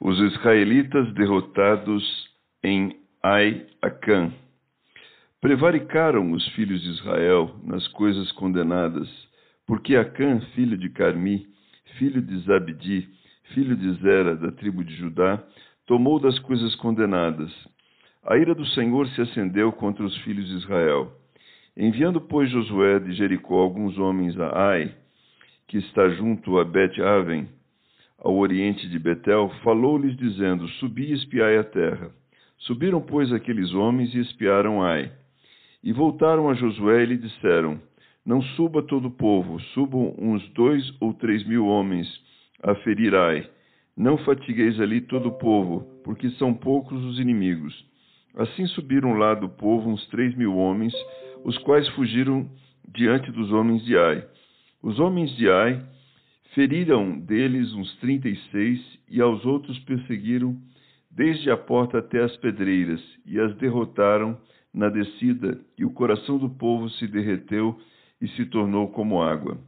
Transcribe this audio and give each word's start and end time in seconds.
Os 0.00 0.18
israelitas 0.20 1.12
derrotados 1.14 2.30
em 2.62 2.96
Ai-Acã. 3.22 4.30
Prevaricaram 5.40 6.32
os 6.32 6.46
filhos 6.48 6.82
de 6.82 6.90
Israel 6.90 7.54
nas 7.64 7.86
coisas 7.88 8.30
condenadas, 8.32 9.08
porque 9.66 9.96
Acã, 9.96 10.40
filho 10.54 10.76
de 10.76 10.90
Carmi, 10.90 11.46
filho 11.98 12.20
de 12.20 12.38
Zabdi, 12.40 13.08
filho 13.54 13.76
de 13.76 13.92
Zera, 14.02 14.36
da 14.36 14.52
tribo 14.52 14.84
de 14.84 14.94
Judá, 14.96 15.42
tomou 15.86 16.20
das 16.20 16.38
coisas 16.40 16.74
condenadas. 16.76 17.50
A 18.24 18.36
ira 18.36 18.54
do 18.54 18.66
Senhor 18.66 19.08
se 19.08 19.20
acendeu 19.22 19.72
contra 19.72 20.04
os 20.04 20.16
filhos 20.18 20.46
de 20.48 20.56
Israel. 20.56 21.12
Enviando, 21.76 22.20
pois, 22.20 22.50
Josué 22.50 22.98
de 23.00 23.12
Jericó 23.14 23.60
alguns 23.60 23.96
homens 23.98 24.38
a 24.38 24.70
Ai, 24.70 24.94
que 25.68 25.78
está 25.78 26.08
junto 26.10 26.58
a 26.58 26.64
Bet-Aven, 26.64 27.48
ao 28.18 28.36
oriente 28.36 28.88
de 28.88 28.98
Betel, 28.98 29.50
falou-lhes 29.62 30.16
dizendo: 30.16 30.66
Subi 30.68 31.10
e 31.10 31.12
espiai 31.12 31.58
a 31.58 31.64
terra. 31.64 32.10
Subiram, 32.58 33.00
pois, 33.00 33.32
aqueles 33.32 33.72
homens 33.74 34.14
e 34.14 34.20
espiaram 34.20 34.82
Ai. 34.82 35.12
E 35.84 35.92
voltaram 35.92 36.48
a 36.48 36.54
Josué 36.54 37.02
e 37.02 37.06
lhe 37.06 37.16
disseram: 37.18 37.80
Não 38.24 38.42
suba 38.42 38.82
todo 38.82 39.08
o 39.08 39.10
povo, 39.10 39.60
subam 39.74 40.14
uns 40.18 40.46
dois 40.50 40.92
ou 41.00 41.12
três 41.14 41.46
mil 41.46 41.66
homens 41.66 42.08
a 42.62 42.74
ferir 42.76 43.14
Ai. 43.14 43.48
Não 43.96 44.18
fatigueis 44.18 44.80
ali 44.80 45.00
todo 45.00 45.28
o 45.28 45.38
povo, 45.38 45.86
porque 46.04 46.30
são 46.30 46.52
poucos 46.52 47.02
os 47.04 47.18
inimigos. 47.18 47.74
Assim 48.34 48.66
subiram 48.66 49.14
lá 49.14 49.34
do 49.34 49.48
povo 49.48 49.88
uns 49.88 50.06
três 50.08 50.34
mil 50.34 50.56
homens, 50.56 50.94
os 51.44 51.56
quais 51.58 51.88
fugiram 51.90 52.48
diante 52.94 53.30
dos 53.30 53.52
homens 53.52 53.84
de 53.84 53.96
Ai. 53.96 54.26
Os 54.82 54.98
homens 54.98 55.34
de 55.36 55.48
Ai 55.48 55.82
feriram 56.56 57.20
deles 57.20 57.74
uns 57.74 57.94
trinta 57.96 58.30
e 58.30 58.36
seis, 58.50 58.80
e 59.10 59.20
aos 59.20 59.44
outros 59.44 59.78
perseguiram 59.80 60.56
desde 61.10 61.50
a 61.50 61.56
porta 61.56 61.98
até 61.98 62.22
as 62.22 62.34
pedreiras, 62.38 63.00
e 63.26 63.38
as 63.38 63.54
derrotaram 63.56 64.40
na 64.72 64.88
descida, 64.88 65.60
e 65.78 65.84
o 65.84 65.90
coração 65.90 66.38
do 66.38 66.48
povo 66.48 66.88
se 66.88 67.06
derreteu 67.06 67.78
e 68.22 68.28
se 68.28 68.46
tornou 68.46 68.88
como 68.88 69.22
água. 69.22 69.58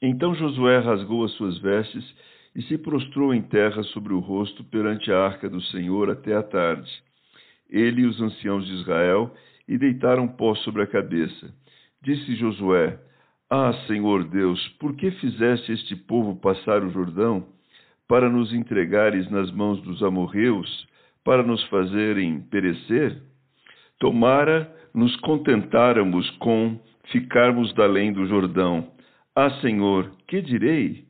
Então 0.00 0.34
Josué 0.34 0.78
rasgou 0.78 1.24
as 1.24 1.32
suas 1.32 1.58
vestes 1.58 2.04
e 2.56 2.62
se 2.62 2.78
prostrou 2.78 3.34
em 3.34 3.42
terra 3.42 3.82
sobre 3.82 4.14
o 4.14 4.18
rosto 4.18 4.64
perante 4.64 5.12
a 5.12 5.18
arca 5.18 5.48
do 5.48 5.60
Senhor 5.60 6.10
até 6.10 6.34
a 6.34 6.42
tarde. 6.42 6.90
Ele 7.68 8.02
e 8.02 8.06
os 8.06 8.18
anciãos 8.18 8.66
de 8.66 8.72
Israel 8.72 9.34
e 9.68 9.76
deitaram 9.76 10.26
pó 10.26 10.54
sobre 10.54 10.82
a 10.82 10.86
cabeça. 10.86 11.54
Disse 12.02 12.34
Josué: 12.36 12.98
ah, 13.50 13.72
Senhor 13.86 14.24
Deus, 14.24 14.60
por 14.78 14.94
que 14.94 15.10
fizeste 15.12 15.72
este 15.72 15.96
povo 15.96 16.36
passar 16.36 16.84
o 16.84 16.90
Jordão 16.90 17.46
para 18.06 18.28
nos 18.28 18.52
entregares 18.52 19.30
nas 19.30 19.50
mãos 19.50 19.80
dos 19.80 20.02
amorreus, 20.02 20.86
para 21.24 21.42
nos 21.42 21.64
fazerem 21.68 22.42
perecer? 22.42 23.22
Tomara 23.98 24.70
nos 24.92 25.16
contentáramos 25.20 26.28
com 26.32 26.78
ficarmos 27.06 27.72
da 27.72 27.84
além 27.84 28.12
do 28.12 28.26
Jordão. 28.26 28.92
Ah, 29.34 29.50
Senhor, 29.62 30.12
que 30.26 30.42
direi? 30.42 31.06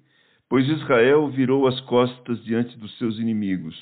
Pois 0.49 0.65
Israel 0.69 1.29
virou 1.31 1.67
as 1.67 1.81
costas 1.81 2.41
diante 2.45 2.79
dos 2.79 2.97
seus 2.99 3.19
inimigos. 3.19 3.75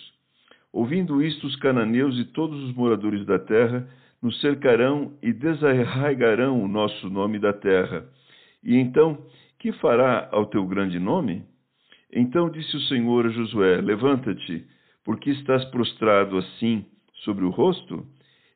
Ouvindo 0.72 1.22
isto, 1.22 1.46
os 1.46 1.56
cananeus 1.56 2.18
e 2.18 2.24
todos 2.24 2.58
os 2.64 2.74
moradores 2.74 3.26
da 3.26 3.38
terra 3.38 3.86
nos 4.22 4.40
cercarão 4.40 5.12
e 5.22 5.30
desarraigarão 5.30 6.62
o 6.62 6.66
nosso 6.66 7.10
nome 7.10 7.38
da 7.38 7.52
terra 7.52 8.06
e 8.66 8.76
então, 8.76 9.16
que 9.60 9.70
fará 9.74 10.28
ao 10.32 10.46
teu 10.46 10.66
grande 10.66 10.98
nome? 10.98 11.44
Então 12.12 12.50
disse 12.50 12.76
o 12.76 12.80
Senhor 12.80 13.24
a 13.24 13.28
Josué: 13.30 13.80
Levanta-te, 13.80 14.66
porque 15.04 15.30
estás 15.30 15.64
prostrado 15.66 16.36
assim 16.36 16.84
sobre 17.24 17.44
o 17.44 17.50
rosto? 17.50 18.04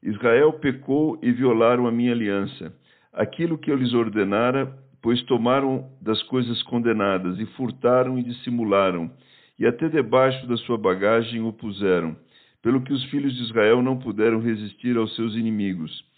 Israel 0.02 0.54
pecou 0.54 1.16
e 1.22 1.30
violaram 1.30 1.86
a 1.86 1.92
minha 1.92 2.10
aliança, 2.10 2.74
aquilo 3.12 3.56
que 3.56 3.70
eu 3.70 3.76
lhes 3.76 3.92
ordenara, 3.94 4.76
pois 5.00 5.22
tomaram 5.24 5.88
das 6.02 6.20
coisas 6.24 6.60
condenadas 6.64 7.38
e 7.38 7.46
furtaram 7.54 8.18
e 8.18 8.24
dissimularam, 8.24 9.12
e 9.58 9.64
até 9.64 9.88
debaixo 9.88 10.44
da 10.48 10.56
sua 10.56 10.76
bagagem 10.76 11.40
o 11.40 11.52
puseram, 11.52 12.16
pelo 12.60 12.82
que 12.82 12.92
os 12.92 13.04
filhos 13.04 13.32
de 13.36 13.42
Israel 13.42 13.80
não 13.80 13.96
puderam 13.96 14.40
resistir 14.40 14.96
aos 14.96 15.14
seus 15.14 15.36
inimigos. 15.36 16.09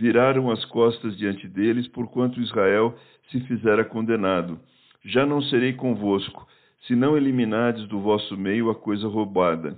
Viraram 0.00 0.50
as 0.50 0.64
costas 0.64 1.14
diante 1.18 1.46
deles, 1.46 1.86
porquanto 1.88 2.40
Israel 2.40 2.96
se 3.30 3.38
fizera 3.40 3.84
condenado. 3.84 4.58
Já 5.04 5.26
não 5.26 5.42
serei 5.42 5.74
convosco, 5.74 6.48
se 6.86 6.96
não 6.96 7.18
eliminardes 7.18 7.86
do 7.86 8.00
vosso 8.00 8.34
meio 8.34 8.70
a 8.70 8.74
coisa 8.74 9.06
roubada. 9.06 9.76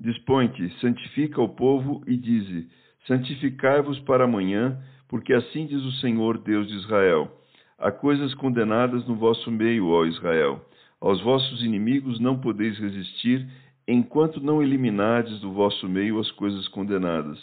Dispõe-te, 0.00 0.68
santifica 0.80 1.40
o 1.40 1.48
povo 1.48 2.02
e 2.08 2.16
dize: 2.16 2.68
Santificai-vos 3.06 4.00
para 4.00 4.24
amanhã, 4.24 4.76
porque 5.08 5.32
assim 5.32 5.64
diz 5.66 5.80
o 5.84 5.92
Senhor 6.00 6.38
Deus 6.38 6.66
de 6.66 6.74
Israel: 6.78 7.30
Há 7.78 7.92
coisas 7.92 8.34
condenadas 8.34 9.06
no 9.06 9.14
vosso 9.14 9.48
meio, 9.48 9.90
ó 9.90 10.04
Israel. 10.04 10.60
Aos 11.00 11.22
vossos 11.22 11.62
inimigos 11.62 12.18
não 12.18 12.36
podeis 12.36 12.76
resistir, 12.80 13.46
enquanto 13.86 14.40
não 14.40 14.60
eliminardes 14.60 15.38
do 15.38 15.52
vosso 15.52 15.88
meio 15.88 16.18
as 16.18 16.32
coisas 16.32 16.66
condenadas. 16.66 17.38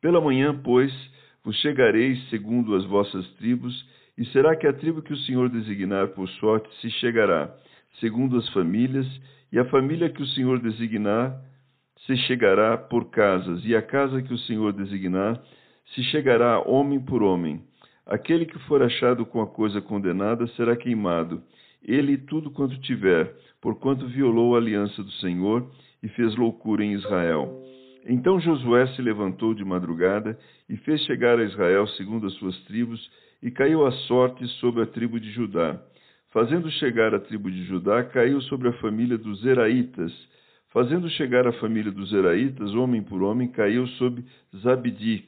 Pela 0.00 0.20
manhã, 0.20 0.52
pois, 0.64 0.92
vos 1.46 1.56
chegareis 1.60 2.28
segundo 2.28 2.74
as 2.74 2.84
vossas 2.86 3.24
tribos, 3.34 3.72
e 4.18 4.24
será 4.26 4.56
que 4.56 4.66
a 4.66 4.72
tribo 4.72 5.00
que 5.00 5.12
o 5.12 5.16
Senhor 5.18 5.48
designar 5.48 6.08
por 6.08 6.28
sorte 6.28 6.68
se 6.80 6.90
chegará, 6.98 7.54
segundo 8.00 8.36
as 8.36 8.48
famílias, 8.48 9.06
e 9.52 9.58
a 9.60 9.64
família 9.66 10.10
que 10.10 10.20
o 10.20 10.26
Senhor 10.26 10.58
designar 10.58 11.40
se 12.04 12.16
chegará 12.26 12.76
por 12.76 13.10
casas, 13.10 13.64
e 13.64 13.76
a 13.76 13.80
casa 13.80 14.20
que 14.20 14.34
o 14.34 14.38
Senhor 14.38 14.72
designar 14.72 15.40
se 15.94 16.02
chegará 16.10 16.60
homem 16.68 16.98
por 16.98 17.22
homem. 17.22 17.62
Aquele 18.04 18.44
que 18.44 18.58
for 18.66 18.82
achado 18.82 19.24
com 19.24 19.40
a 19.40 19.46
coisa 19.46 19.80
condenada 19.80 20.48
será 20.48 20.74
queimado, 20.74 21.40
ele 21.80 22.14
e 22.14 22.18
tudo 22.18 22.50
quanto 22.50 22.76
tiver, 22.80 23.32
porquanto 23.60 24.08
violou 24.08 24.56
a 24.56 24.58
aliança 24.58 25.00
do 25.00 25.12
Senhor 25.12 25.70
e 26.02 26.08
fez 26.08 26.34
loucura 26.34 26.84
em 26.84 26.94
Israel. 26.94 27.62
Então 28.08 28.38
Josué 28.38 28.86
se 28.88 29.02
levantou 29.02 29.52
de 29.52 29.64
madrugada 29.64 30.38
e 30.68 30.76
fez 30.76 31.00
chegar 31.02 31.38
a 31.38 31.44
Israel 31.44 31.88
segundo 31.88 32.28
as 32.28 32.34
suas 32.34 32.56
tribos 32.64 33.10
e 33.42 33.50
caiu 33.50 33.84
a 33.84 33.90
sorte 33.90 34.46
sobre 34.60 34.82
a 34.82 34.86
tribo 34.86 35.18
de 35.18 35.30
Judá. 35.32 35.80
Fazendo 36.32 36.70
chegar 36.70 37.14
a 37.14 37.18
tribo 37.18 37.50
de 37.50 37.64
Judá, 37.64 38.04
caiu 38.04 38.40
sobre 38.42 38.68
a 38.68 38.72
família 38.74 39.18
dos 39.18 39.40
Zeraitas. 39.40 40.12
Fazendo 40.72 41.08
chegar 41.10 41.46
a 41.46 41.52
família 41.54 41.90
dos 41.90 42.10
Zeraitas, 42.10 42.74
homem 42.74 43.02
por 43.02 43.22
homem, 43.22 43.48
caiu 43.48 43.86
sobre 43.98 44.24
Zabdi. 44.62 45.24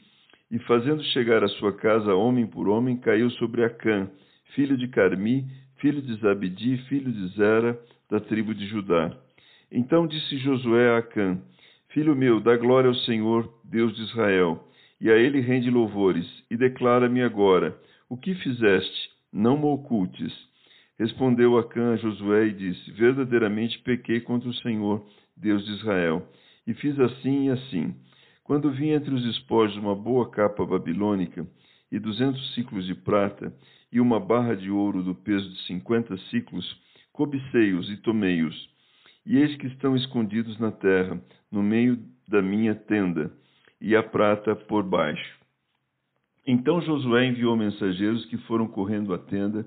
E 0.51 0.59
fazendo 0.61 1.03
chegar 1.05 1.43
a 1.43 1.49
sua 1.49 1.73
casa, 1.73 2.15
homem 2.15 2.47
por 2.47 2.69
homem, 2.69 2.97
caiu 2.97 3.31
sobre 3.33 3.65
Acã, 3.65 4.09
filho 4.55 4.77
de 4.77 4.87
Carmi, 4.89 5.45
filho 5.79 6.01
de 6.01 6.15
Zabdi, 6.21 6.77
filho 6.89 7.11
de 7.11 7.29
Zera, 7.37 7.79
da 8.11 8.21
tribo 8.21 8.55
de 8.55 8.67
Judá. 8.67 9.11
Então 9.71 10.07
disse 10.07 10.39
Josué 10.39 10.91
a 10.91 10.99
Acã: 10.99 11.39
Filho 11.91 12.15
meu, 12.15 12.39
dá 12.39 12.55
glória 12.57 12.89
ao 12.89 12.95
Senhor, 12.95 13.51
Deus 13.65 13.97
de 13.97 14.03
Israel, 14.03 14.63
e 15.01 15.11
a 15.11 15.17
ele 15.17 15.41
rende 15.41 15.71
louvores, 15.71 16.27
e 16.51 16.57
declara-me 16.57 17.23
agora 17.23 17.79
o 18.11 18.17
que 18.17 18.35
fizeste? 18.35 19.11
Não 19.33 19.57
me 19.57 19.65
ocultes. 19.65 20.33
Respondeu 20.99 21.57
Acã 21.57 21.95
a 21.95 21.97
Josué 21.97 22.49
e 22.49 22.53
disse: 22.53 22.91
Verdadeiramente 22.93 23.79
pequei 23.81 24.21
contra 24.21 24.49
o 24.49 24.55
Senhor, 24.55 25.07
Deus 25.37 25.65
de 25.65 25.73
Israel, 25.73 26.29
e 26.67 26.75
fiz 26.75 26.99
assim 27.01 27.47
e 27.47 27.51
assim. 27.51 27.95
Quando 28.45 28.71
vi 28.71 28.91
entre 28.91 29.15
os 29.15 29.25
espojos 29.25 29.77
uma 29.77 29.95
boa 29.95 30.31
capa 30.31 30.67
babilônica 30.67 31.47
e 31.91 31.99
duzentos 31.99 32.55
ciclos 32.55 32.87
de 32.87 32.95
prata 32.95 33.55
e 33.91 33.99
uma 34.01 34.21
barra 34.21 34.55
de 34.55 34.71
ouro 34.71 35.03
do 35.03 35.15
peso 35.15 35.49
de 35.49 35.63
cinquenta 35.67 36.17
ciclos, 36.31 36.67
cobicei-os 37.13 37.91
e 37.91 37.97
tomei-os. 37.99 38.78
E 39.29 39.37
eis 39.37 39.55
que 39.57 39.67
estão 39.67 39.95
escondidos 39.95 40.59
na 40.59 40.73
terra, 40.73 41.21
no 41.53 41.63
meio 41.63 41.99
da 42.27 42.41
minha 42.41 42.75
tenda, 42.75 43.31
e 43.79 43.95
a 43.95 44.03
prata 44.03 44.57
por 44.57 44.83
baixo. 44.83 45.39
Então 46.47 46.81
Josué 46.81 47.27
enviou 47.27 47.55
mensageiros 47.55 48.25
que 48.25 48.39
foram 48.39 48.67
correndo 48.67 49.13
à 49.13 49.19
tenda, 49.19 49.67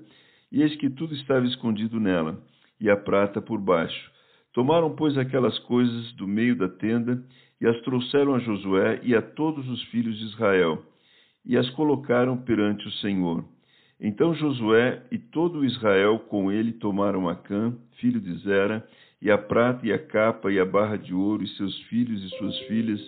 e 0.50 0.62
eis 0.62 0.74
que 0.74 0.90
tudo 0.90 1.14
estava 1.14 1.46
escondido 1.46 2.00
nela, 2.00 2.42
e 2.80 2.90
a 2.90 2.96
prata 2.96 3.40
por 3.40 3.60
baixo. 3.60 4.10
Tomaram, 4.52 4.96
pois, 4.96 5.16
aquelas 5.16 5.56
coisas 5.60 6.12
do 6.14 6.26
meio 6.26 6.56
da 6.56 6.68
tenda 6.68 7.24
e 7.60 7.66
as 7.68 7.80
trouxeram 7.82 8.34
a 8.34 8.40
Josué 8.40 8.98
e 9.04 9.14
a 9.14 9.22
todos 9.22 9.68
os 9.68 9.80
filhos 9.84 10.18
de 10.18 10.24
Israel, 10.24 10.84
e 11.46 11.56
as 11.56 11.70
colocaram 11.70 12.36
perante 12.36 12.88
o 12.88 12.92
Senhor. 12.94 13.44
Então 14.00 14.34
Josué 14.34 15.04
e 15.12 15.18
todo 15.18 15.64
Israel 15.64 16.18
com 16.18 16.50
ele 16.50 16.72
tomaram 16.72 17.28
Acã, 17.28 17.72
filho 18.00 18.20
de 18.20 18.34
Zera, 18.38 18.84
e 19.22 19.30
a 19.30 19.38
prata 19.38 19.86
e 19.86 19.92
a 19.92 19.98
capa 20.00 20.50
e 20.50 20.58
a 20.58 20.64
barra 20.64 20.96
de 20.96 21.14
ouro, 21.14 21.44
e 21.44 21.48
seus 21.50 21.78
filhos 21.82 22.24
e 22.24 22.28
suas 22.36 22.58
filhas, 22.66 23.00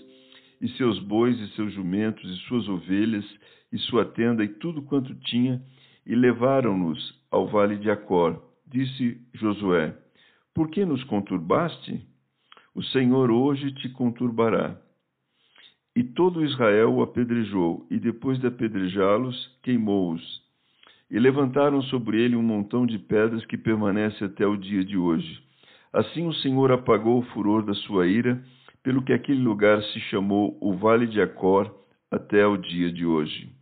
e 0.60 0.68
seus 0.76 1.00
bois 1.00 1.36
e 1.40 1.48
seus 1.56 1.72
jumentos, 1.72 2.24
e 2.30 2.40
suas 2.46 2.68
ovelhas, 2.68 3.24
e 3.72 3.78
sua 3.78 4.04
tenda, 4.04 4.44
e 4.44 4.48
tudo 4.48 4.80
quanto 4.82 5.12
tinha, 5.16 5.60
e 6.06 6.14
levaram-nos 6.14 7.20
ao 7.32 7.48
vale 7.48 7.76
de 7.78 7.90
Acor. 7.90 8.40
Disse 8.64 9.20
Josué: 9.34 9.92
Por 10.54 10.70
que 10.70 10.84
nos 10.84 11.02
conturbaste? 11.02 12.06
O 12.72 12.82
Senhor 12.84 13.32
hoje 13.32 13.72
te 13.72 13.88
conturbará. 13.88 14.80
E 15.96 16.04
todo 16.04 16.44
Israel 16.44 16.92
o 16.94 17.02
apedrejou, 17.02 17.88
e 17.90 17.98
depois 17.98 18.38
de 18.38 18.46
apedrejá-los, 18.46 19.58
queimou-os. 19.64 20.42
E 21.10 21.18
levantaram 21.18 21.82
sobre 21.82 22.22
ele 22.22 22.36
um 22.36 22.42
montão 22.42 22.86
de 22.86 23.00
pedras 23.00 23.44
que 23.46 23.58
permanece 23.58 24.22
até 24.22 24.46
o 24.46 24.56
dia 24.56 24.84
de 24.84 24.96
hoje. 24.96 25.43
Assim 25.94 26.26
o 26.26 26.34
Senhor 26.34 26.72
apagou 26.72 27.20
o 27.20 27.26
furor 27.26 27.64
da 27.64 27.72
sua 27.72 28.08
ira, 28.08 28.42
pelo 28.82 29.00
que 29.00 29.12
aquele 29.12 29.40
lugar 29.40 29.80
se 29.80 30.00
chamou 30.00 30.58
o 30.60 30.74
Vale 30.74 31.06
de 31.06 31.20
Acor 31.20 31.72
até 32.10 32.44
o 32.44 32.56
dia 32.56 32.90
de 32.90 33.06
hoje. 33.06 33.54